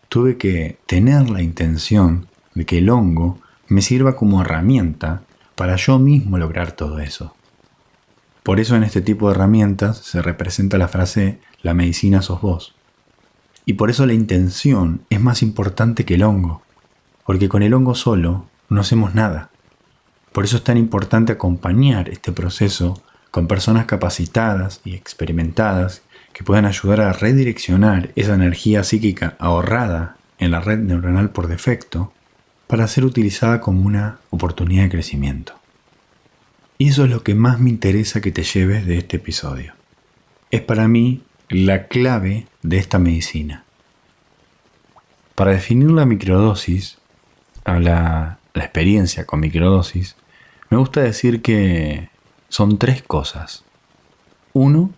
Tuve 0.09 0.38
que 0.38 0.77
tener 0.85 1.29
la 1.29 1.41
intención 1.41 2.27
de 2.55 2.65
que 2.65 2.79
el 2.79 2.89
hongo 2.89 3.39
me 3.67 3.81
sirva 3.81 4.15
como 4.15 4.41
herramienta 4.41 5.21
para 5.55 5.75
yo 5.75 5.99
mismo 5.99 6.38
lograr 6.38 6.71
todo 6.71 6.99
eso. 6.99 7.35
Por 8.43 8.59
eso 8.59 8.75
en 8.75 8.83
este 8.83 9.01
tipo 9.01 9.27
de 9.27 9.35
herramientas 9.35 9.99
se 9.99 10.21
representa 10.21 10.77
la 10.77 10.88
frase 10.88 11.39
la 11.61 11.73
medicina 11.73 12.21
sos 12.21 12.41
vos. 12.41 12.75
Y 13.65 13.73
por 13.73 13.89
eso 13.89 14.05
la 14.05 14.13
intención 14.13 15.01
es 15.09 15.21
más 15.21 15.43
importante 15.43 16.05
que 16.05 16.15
el 16.15 16.23
hongo, 16.23 16.61
porque 17.25 17.49
con 17.49 17.61
el 17.61 17.73
hongo 17.73 17.95
solo 17.95 18.45
no 18.69 18.81
hacemos 18.81 19.13
nada. 19.13 19.51
Por 20.31 20.45
eso 20.45 20.57
es 20.57 20.63
tan 20.63 20.77
importante 20.77 21.33
acompañar 21.33 22.09
este 22.09 22.31
proceso 22.31 23.01
con 23.31 23.48
personas 23.48 23.86
capacitadas 23.86 24.81
y 24.83 24.95
experimentadas 24.95 26.01
que 26.33 26.43
puedan 26.43 26.65
ayudar 26.65 27.01
a 27.01 27.13
redireccionar 27.13 28.12
esa 28.15 28.33
energía 28.33 28.83
psíquica 28.83 29.36
ahorrada 29.39 30.17
en 30.38 30.51
la 30.51 30.62
red 30.62 30.79
neuronal 30.79 31.31
por 31.31 31.48
defecto 31.48 32.13
para 32.67 32.88
ser 32.88 33.03
utilizada 33.03 33.62
como 33.62 33.81
una 33.81 34.19
oportunidad 34.29 34.83
de 34.83 34.89
crecimiento. 34.89 35.53
Y 36.77 36.89
eso 36.89 37.03
es 37.03 37.12
lo 37.12 37.24
que 37.24 37.36
más 37.36 37.59
me 37.59 37.69
interesa 37.69 38.21
que 38.21 38.31
te 38.31 38.43
lleves 38.43 38.86
de 38.86 38.98
este 38.98 39.17
episodio. 39.17 39.74
Es 40.50 40.62
para 40.62 40.88
mí 40.88 41.24
la 41.50 41.88
clave 41.88 42.48
de 42.62 42.77
esta 42.77 43.00
medicina. 43.00 43.65
Para 45.36 45.51
definir 45.51 45.91
la 45.91 46.05
microdosis, 46.05 47.00
la, 47.65 48.39
la 48.53 48.63
experiencia 48.63 49.25
con 49.25 49.41
microdosis, 49.41 50.15
me 50.69 50.77
gusta 50.77 51.01
decir 51.01 51.41
que 51.41 52.09
son 52.50 52.77
tres 52.77 53.03
cosas. 53.03 53.63
Uno, 54.53 54.91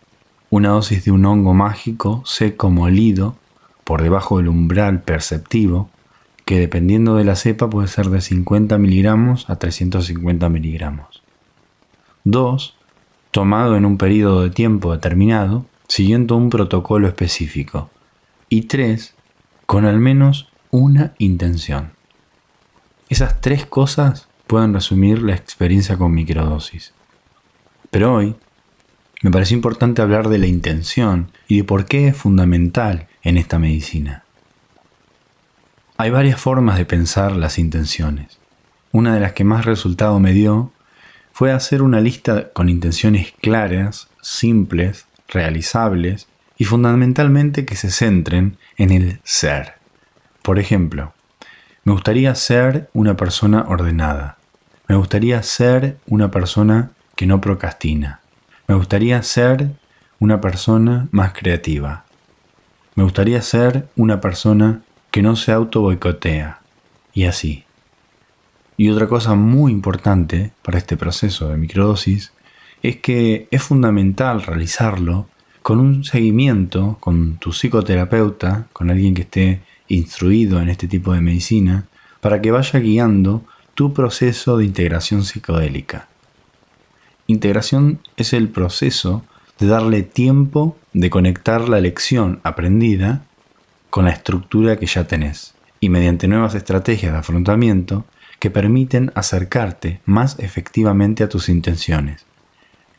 una 0.50 0.70
dosis 0.70 1.06
de 1.06 1.12
un 1.12 1.26
hongo 1.26 1.54
mágico 1.54 2.24
seco 2.26 2.70
molido 2.70 3.36
por 3.84 4.02
debajo 4.02 4.38
del 4.38 4.48
umbral 4.48 5.02
perceptivo, 5.02 5.90
que 6.46 6.60
dependiendo 6.60 7.16
de 7.16 7.24
la 7.24 7.36
cepa 7.36 7.70
puede 7.70 7.88
ser 7.88 8.10
de 8.10 8.22
50 8.22 8.78
miligramos 8.78 9.50
a 9.50 9.58
350 9.58 10.50
miligramos. 10.50 11.22
Dos, 12.24 12.76
tomado 13.32 13.76
en 13.76 13.86
un 13.86 13.98
periodo 13.98 14.44
de 14.44 14.50
tiempo 14.50 14.92
determinado, 14.92 15.66
siguiendo 15.88 16.36
un 16.36 16.50
protocolo 16.50 17.08
específico. 17.08 17.90
Y 18.50 18.64
tres, 18.64 19.14
con 19.66 19.86
al 19.86 20.00
menos 20.00 20.50
una 20.70 21.14
intención. 21.18 21.92
Esas 23.10 23.42
tres 23.42 23.66
cosas 23.66 24.28
pueden 24.48 24.74
resumir 24.74 25.22
la 25.22 25.36
experiencia 25.36 25.98
con 25.98 26.14
microdosis. 26.14 26.94
Pero 27.92 28.16
hoy 28.16 28.36
me 29.22 29.30
parece 29.30 29.54
importante 29.54 30.02
hablar 30.02 30.30
de 30.30 30.40
la 30.40 30.48
intención 30.48 31.32
y 31.48 31.58
de 31.58 31.64
por 31.64 31.86
qué 31.86 32.08
es 32.08 32.18
fundamental 32.18 33.08
en 33.22 33.38
esta 33.38 33.60
medicina. 33.60 34.24
Hay 35.98 36.10
varias 36.10 36.42
formas 36.42 36.78
de 36.78 36.86
pensar 36.86 37.34
las 37.34 37.60
intenciones. 37.60 38.40
Una 38.92 39.14
de 39.14 39.20
las 39.20 39.34
que 39.34 39.44
más 39.44 39.66
resultado 39.66 40.20
me 40.20 40.34
dio 40.34 40.72
fue 41.34 41.52
hacer 41.52 41.82
una 41.82 42.02
lista 42.02 42.50
con 42.54 42.70
intenciones 42.70 43.34
claras, 43.40 44.10
simples, 44.22 45.06
realizables 45.28 46.28
y 46.58 46.64
fundamentalmente 46.66 47.66
que 47.66 47.76
se 47.76 47.92
centren 47.92 48.58
en 48.78 48.92
el 48.92 49.20
ser. 49.24 49.76
Por 50.42 50.60
ejemplo, 50.60 51.14
me 51.84 51.94
gustaría 51.94 52.34
ser 52.36 52.90
una 52.94 53.16
persona 53.16 53.66
ordenada. 53.68 54.38
Me 54.88 54.96
gustaría 54.96 55.44
ser 55.44 55.98
una 56.08 56.32
persona 56.32 56.92
que 57.22 57.28
no 57.28 57.40
procrastina. 57.40 58.20
Me 58.68 58.74
gustaría 58.74 59.22
ser 59.22 59.70
una 60.18 60.42
persona 60.42 61.08
más 61.12 61.34
creativa. 61.34 62.04
Me 62.96 63.04
gustaría 63.04 63.44
ser 63.44 63.88
una 63.96 64.20
persona 64.20 64.82
que 65.12 65.22
no 65.22 65.36
se 65.36 65.52
auto 65.52 65.82
boicotea. 65.82 66.62
Y 67.14 67.26
así. 67.26 67.64
Y 68.76 68.90
otra 68.90 69.08
cosa 69.08 69.36
muy 69.36 69.72
importante 69.72 70.52
para 70.64 70.80
este 70.80 70.98
proceso 70.98 71.50
de 71.50 71.58
microdosis 71.58 72.34
es 72.82 72.98
que 72.98 73.48
es 73.52 73.62
fundamental 73.62 74.42
realizarlo 74.42 75.30
con 75.62 75.80
un 75.80 76.04
seguimiento 76.04 76.98
con 77.00 77.38
tu 77.38 77.52
psicoterapeuta, 77.52 78.66
con 78.74 78.90
alguien 78.90 79.14
que 79.14 79.22
esté 79.22 79.62
instruido 79.90 80.60
en 80.60 80.70
este 80.70 80.88
tipo 80.88 81.14
de 81.14 81.22
medicina, 81.22 81.86
para 82.20 82.42
que 82.42 82.50
vaya 82.50 82.80
guiando 82.80 83.46
tu 83.76 83.94
proceso 83.94 84.58
de 84.58 84.66
integración 84.66 85.24
psicodélica. 85.24 86.08
Integración 87.28 88.00
es 88.18 88.34
el 88.34 88.50
proceso 88.50 89.24
de 89.60 89.68
darle 89.68 90.04
tiempo 90.04 90.78
de 90.94 91.10
conectar 91.10 91.70
la 91.70 91.80
lección 91.80 92.40
aprendida 92.44 93.24
con 93.90 94.06
la 94.06 94.12
estructura 94.12 94.78
que 94.78 94.86
ya 94.86 95.06
tenés 95.06 95.54
y 95.80 95.90
mediante 95.90 96.28
nuevas 96.28 96.56
estrategias 96.56 97.14
de 97.14 97.20
afrontamiento 97.20 98.06
que 98.40 98.50
permiten 98.50 99.12
acercarte 99.16 100.02
más 100.06 100.40
efectivamente 100.40 101.24
a 101.24 101.30
tus 101.30 101.50
intenciones 101.50 102.26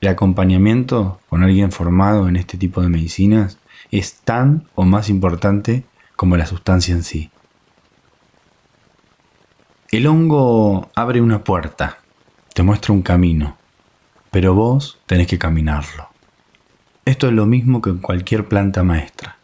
el 0.02 0.08
acompañamiento 0.08 1.20
con 1.28 1.44
alguien 1.44 1.70
formado 1.70 2.28
en 2.28 2.34
este 2.34 2.58
tipo 2.58 2.82
de 2.82 2.88
medicinas 2.88 3.58
es 3.92 4.16
tan 4.16 4.66
o 4.74 4.84
más 4.84 5.08
importante 5.08 5.84
como 6.16 6.36
la 6.36 6.44
sustancia 6.44 6.92
en 6.92 7.04
sí. 7.04 7.30
El 9.92 10.08
hongo 10.08 10.90
abre 10.96 11.20
una 11.20 11.44
puerta, 11.44 11.98
te 12.52 12.64
muestra 12.64 12.92
un 12.92 13.02
camino, 13.02 13.56
pero 14.32 14.54
vos 14.54 14.98
tenés 15.04 15.26
que 15.26 15.38
caminarlo. 15.38 16.08
Esto 17.04 17.28
es 17.28 17.34
lo 17.34 17.44
mismo 17.44 17.82
que 17.82 17.90
en 17.90 17.98
cualquier 17.98 18.48
planta 18.48 18.82
maestra. 18.82 19.36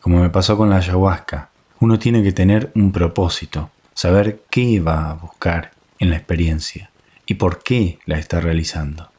Como 0.00 0.22
me 0.22 0.30
pasó 0.30 0.56
con 0.56 0.70
la 0.70 0.78
ayahuasca, 0.78 1.50
uno 1.78 1.98
tiene 1.98 2.22
que 2.22 2.32
tener 2.32 2.72
un 2.74 2.90
propósito, 2.90 3.70
saber 3.92 4.42
qué 4.50 4.80
va 4.80 5.10
a 5.10 5.14
buscar 5.14 5.72
en 5.98 6.08
la 6.08 6.16
experiencia 6.16 6.90
y 7.26 7.34
por 7.34 7.62
qué 7.62 7.98
la 8.06 8.18
está 8.18 8.40
realizando. 8.40 9.10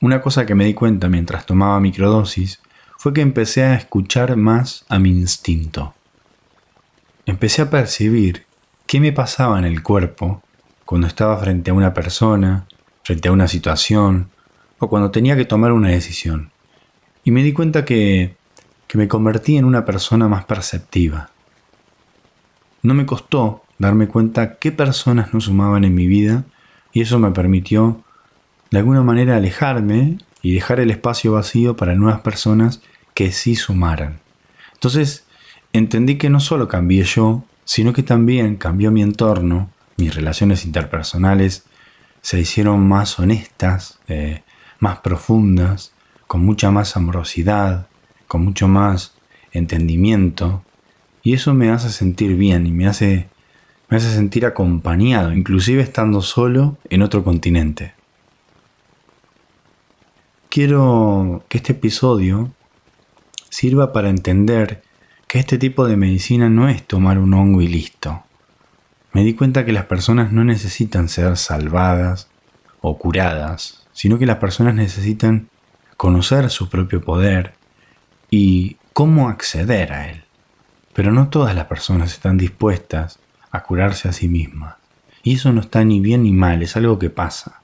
Una 0.00 0.22
cosa 0.22 0.46
que 0.46 0.54
me 0.54 0.64
di 0.64 0.72
cuenta 0.72 1.08
mientras 1.08 1.44
tomaba 1.44 1.78
microdosis 1.78 2.62
fue 2.96 3.12
que 3.12 3.20
empecé 3.20 3.64
a 3.64 3.74
escuchar 3.74 4.34
más 4.36 4.86
a 4.88 4.98
mi 4.98 5.10
instinto. 5.10 5.92
Empecé 7.26 7.60
a 7.60 7.70
percibir 7.70 8.46
qué 8.86 8.98
me 8.98 9.12
pasaba 9.12 9.58
en 9.58 9.66
el 9.66 9.82
cuerpo 9.82 10.42
cuando 10.86 11.06
estaba 11.06 11.36
frente 11.36 11.70
a 11.70 11.74
una 11.74 11.92
persona, 11.92 12.66
frente 13.04 13.28
a 13.28 13.32
una 13.32 13.46
situación 13.46 14.30
o 14.78 14.88
cuando 14.88 15.12
tenía 15.12 15.36
que 15.36 15.44
tomar 15.44 15.72
una 15.72 15.90
decisión. 15.90 16.50
Y 17.22 17.30
me 17.30 17.42
di 17.42 17.52
cuenta 17.52 17.84
que, 17.84 18.36
que 18.88 18.98
me 18.98 19.08
convertí 19.08 19.56
en 19.56 19.64
una 19.64 19.84
persona 19.84 20.26
más 20.26 20.44
perceptiva. 20.46 21.30
No 22.82 22.94
me 22.94 23.06
costó 23.06 23.62
darme 23.78 24.08
cuenta 24.08 24.56
qué 24.56 24.72
personas 24.72 25.32
no 25.32 25.40
sumaban 25.40 25.84
en 25.84 25.94
mi 25.94 26.06
vida 26.06 26.44
y 26.92 27.02
eso 27.02 27.18
me 27.18 27.30
permitió 27.30 28.02
de 28.70 28.78
alguna 28.78 29.02
manera 29.02 29.36
alejarme 29.36 30.18
y 30.42 30.54
dejar 30.54 30.80
el 30.80 30.90
espacio 30.90 31.32
vacío 31.32 31.76
para 31.76 31.94
nuevas 31.94 32.20
personas 32.20 32.80
que 33.14 33.32
sí 33.32 33.54
sumaran. 33.54 34.20
Entonces 34.72 35.24
entendí 35.72 36.16
que 36.16 36.30
no 36.30 36.40
solo 36.40 36.68
cambié 36.68 37.04
yo, 37.04 37.44
sino 37.64 37.92
que 37.92 38.02
también 38.02 38.56
cambió 38.56 38.90
mi 38.90 39.02
entorno, 39.02 39.70
mis 39.96 40.14
relaciones 40.14 40.64
interpersonales 40.64 41.64
se 42.24 42.40
hicieron 42.40 42.88
más 42.88 43.18
honestas, 43.18 43.98
eh, 44.08 44.40
más 44.78 45.00
profundas, 45.00 45.92
con 46.26 46.42
mucha 46.42 46.70
más 46.70 46.96
amorosidad, 46.96 47.86
con 48.28 48.46
mucho 48.46 48.66
más 48.66 49.12
entendimiento, 49.52 50.64
y 51.22 51.34
eso 51.34 51.52
me 51.52 51.68
hace 51.68 51.90
sentir 51.90 52.34
bien 52.34 52.66
y 52.66 52.72
me 52.72 52.86
hace, 52.86 53.28
me 53.90 53.98
hace 53.98 54.10
sentir 54.10 54.46
acompañado, 54.46 55.34
inclusive 55.34 55.82
estando 55.82 56.22
solo 56.22 56.78
en 56.88 57.02
otro 57.02 57.22
continente. 57.24 57.92
Quiero 60.48 61.44
que 61.50 61.58
este 61.58 61.72
episodio 61.72 62.52
sirva 63.50 63.92
para 63.92 64.08
entender 64.08 64.82
que 65.28 65.40
este 65.40 65.58
tipo 65.58 65.86
de 65.86 65.98
medicina 65.98 66.48
no 66.48 66.70
es 66.70 66.86
tomar 66.86 67.18
un 67.18 67.34
hongo 67.34 67.60
y 67.60 67.68
listo. 67.68 68.23
Me 69.14 69.22
di 69.22 69.34
cuenta 69.34 69.64
que 69.64 69.72
las 69.72 69.86
personas 69.86 70.32
no 70.32 70.42
necesitan 70.42 71.08
ser 71.08 71.36
salvadas 71.36 72.28
o 72.80 72.98
curadas, 72.98 73.86
sino 73.92 74.18
que 74.18 74.26
las 74.26 74.38
personas 74.38 74.74
necesitan 74.74 75.48
conocer 75.96 76.50
su 76.50 76.68
propio 76.68 77.00
poder 77.00 77.54
y 78.28 78.76
cómo 78.92 79.28
acceder 79.28 79.92
a 79.92 80.10
él. 80.10 80.24
Pero 80.94 81.12
no 81.12 81.28
todas 81.28 81.54
las 81.54 81.66
personas 81.66 82.12
están 82.12 82.38
dispuestas 82.38 83.20
a 83.52 83.62
curarse 83.62 84.08
a 84.08 84.12
sí 84.12 84.26
mismas. 84.26 84.74
Y 85.22 85.34
eso 85.34 85.52
no 85.52 85.60
está 85.60 85.84
ni 85.84 86.00
bien 86.00 86.24
ni 86.24 86.32
mal, 86.32 86.60
es 86.64 86.76
algo 86.76 86.98
que 86.98 87.08
pasa. 87.08 87.62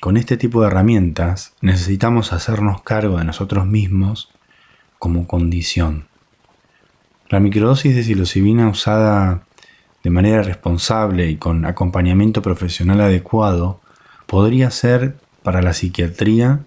Con 0.00 0.16
este 0.16 0.36
tipo 0.36 0.60
de 0.60 0.68
herramientas 0.68 1.54
necesitamos 1.60 2.32
hacernos 2.32 2.82
cargo 2.82 3.18
de 3.18 3.24
nosotros 3.24 3.66
mismos 3.66 4.30
como 5.00 5.26
condición. 5.26 6.06
La 7.28 7.40
microdosis 7.40 7.96
de 7.96 8.04
psilocibina 8.04 8.68
usada 8.68 9.42
de 10.02 10.10
manera 10.10 10.42
responsable 10.42 11.28
y 11.28 11.36
con 11.36 11.64
acompañamiento 11.64 12.42
profesional 12.42 13.00
adecuado 13.00 13.80
podría 14.26 14.70
ser 14.70 15.16
para 15.42 15.62
la 15.62 15.72
psiquiatría 15.72 16.60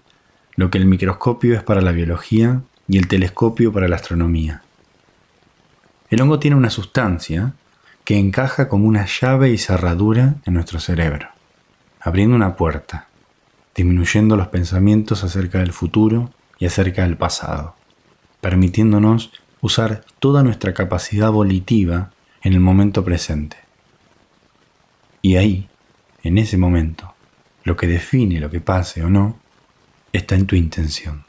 lo 0.54 0.70
que 0.70 0.78
el 0.78 0.86
microscopio 0.86 1.54
es 1.54 1.62
para 1.62 1.82
la 1.82 1.92
biología 1.92 2.62
y 2.88 2.98
el 2.98 3.08
telescopio 3.08 3.72
para 3.72 3.88
la 3.88 3.96
astronomía. 3.96 4.62
El 6.08 6.20
hongo 6.20 6.38
tiene 6.38 6.56
una 6.56 6.70
sustancia 6.70 7.54
que 8.04 8.18
encaja 8.18 8.68
como 8.68 8.86
una 8.86 9.06
llave 9.06 9.50
y 9.50 9.58
cerradura 9.58 10.36
en 10.44 10.54
nuestro 10.54 10.78
cerebro, 10.78 11.28
abriendo 12.00 12.36
una 12.36 12.54
puerta, 12.54 13.08
disminuyendo 13.74 14.36
los 14.36 14.48
pensamientos 14.48 15.24
acerca 15.24 15.58
del 15.58 15.72
futuro 15.72 16.30
y 16.58 16.66
acerca 16.66 17.02
del 17.02 17.16
pasado, 17.16 17.74
permitiéndonos 18.40 19.32
usar 19.60 20.04
toda 20.20 20.44
nuestra 20.44 20.72
capacidad 20.72 21.30
volitiva 21.32 22.12
en 22.46 22.52
el 22.52 22.60
momento 22.60 23.04
presente. 23.04 23.56
Y 25.20 25.34
ahí, 25.34 25.68
en 26.22 26.38
ese 26.38 26.56
momento, 26.56 27.12
lo 27.64 27.76
que 27.76 27.88
define 27.88 28.38
lo 28.38 28.50
que 28.50 28.60
pase 28.60 29.02
o 29.02 29.10
no 29.10 29.36
está 30.12 30.36
en 30.36 30.46
tu 30.46 30.54
intención. 30.54 31.24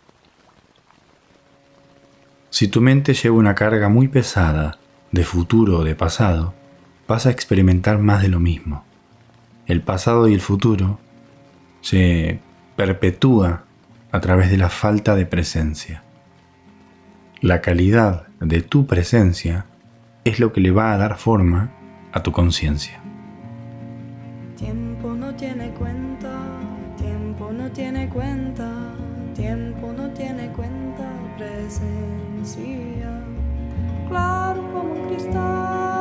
Si 2.51 2.67
tu 2.67 2.81
mente 2.81 3.15
lleva 3.15 3.35
una 3.35 3.55
carga 3.55 3.89
muy 3.89 4.09
pesada 4.09 4.77
de 5.11 5.23
futuro 5.23 5.79
o 5.79 5.83
de 5.83 5.95
pasado, 5.95 6.53
vas 7.07 7.25
a 7.25 7.31
experimentar 7.31 7.97
más 7.97 8.21
de 8.21 8.27
lo 8.27 8.39
mismo. 8.39 8.85
El 9.65 9.81
pasado 9.81 10.27
y 10.27 10.35
el 10.35 10.41
futuro 10.41 10.99
se 11.81 12.39
perpetúa 12.75 13.63
a 14.11 14.21
través 14.21 14.51
de 14.51 14.57
la 14.57 14.69
falta 14.69 15.15
de 15.15 15.25
presencia. 15.25 16.03
La 17.41 17.61
calidad 17.61 18.27
de 18.39 18.61
tu 18.61 18.85
presencia 18.85 19.65
es 20.27 20.39
lo 20.39 20.51
que 20.51 20.59
le 20.59 20.71
va 20.71 20.93
a 20.93 20.97
dar 20.97 21.17
forma 21.17 21.69
a 22.11 22.21
tu 22.21 22.31
conciencia. 22.31 22.99
Tiempo 24.57 25.13
no 25.13 25.33
tiene 25.35 25.69
cuenta, 25.69 26.29
tiempo 26.97 27.51
no 27.53 27.71
tiene 27.71 28.09
cuenta, 28.09 28.69
tiempo 29.35 29.93
no 29.93 30.09
tiene 30.09 30.49
cuenta, 30.49 31.09
presencia. 31.37 33.21
Claro 34.09 34.61
como 34.73 34.93
un 34.93 35.07
cristal, 35.07 35.96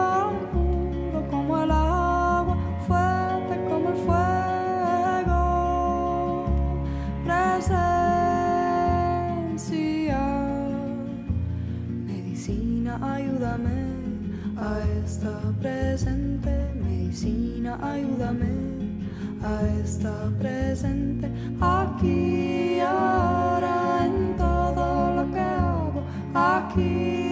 a 15.16 15.18
estar 15.18 15.52
presente, 15.61 16.50
medicina, 16.74 17.79
ayúdame 17.81 19.00
a 19.42 19.66
estar 19.83 20.31
presente. 20.38 21.31
Aquí 21.61 22.81
ahora 22.81 24.05
en 24.05 24.37
todo 24.37 25.14
lo 25.16 25.33
que 25.33 25.40
hago, 25.40 26.02
aquí 26.35 27.25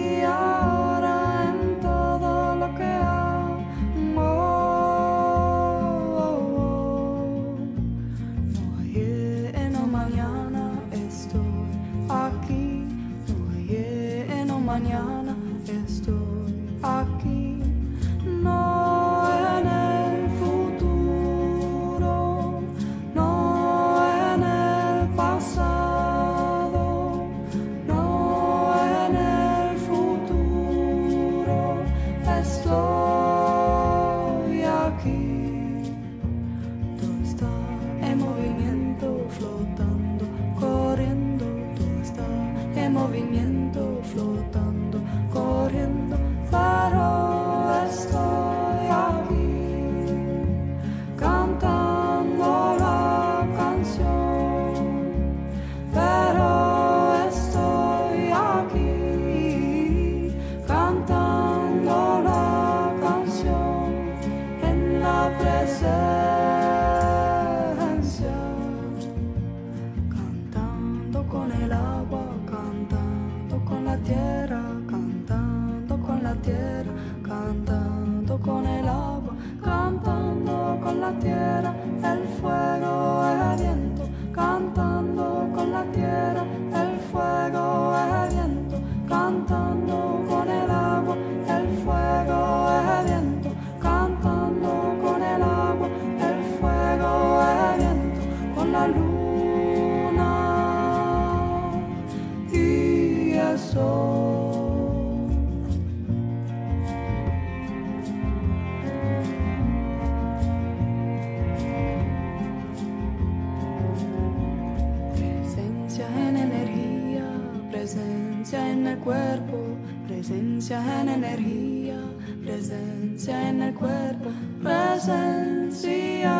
presencia 120.25 121.01
en 121.01 121.09
energía, 121.09 121.99
presencia 122.43 123.49
en 123.49 123.61
el 123.61 123.75
cuerpo, 123.75 124.31
presencia 124.63 126.33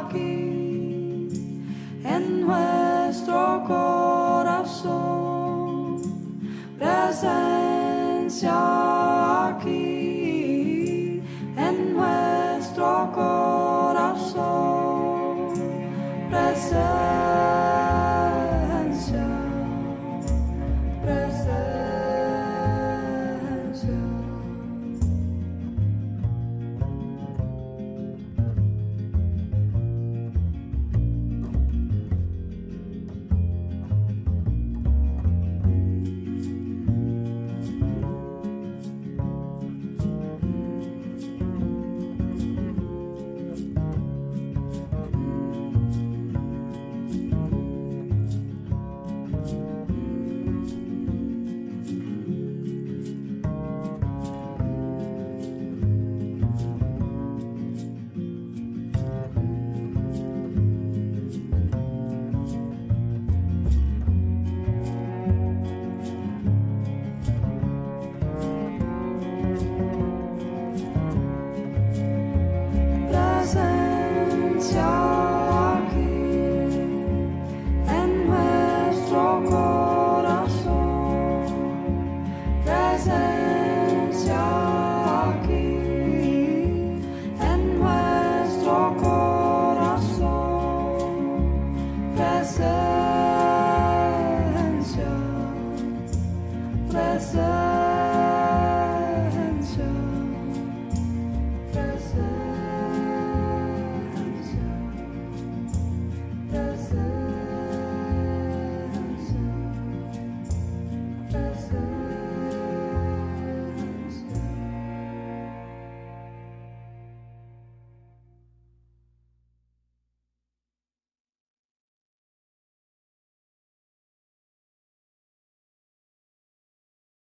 aquí 0.00 1.28
en 2.04 2.40
nuestro 2.40 3.64
corazón, 3.66 3.85